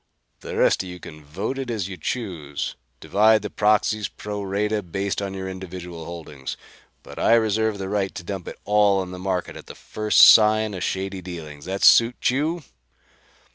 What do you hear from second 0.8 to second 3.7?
of you can vote it as you choose: divide the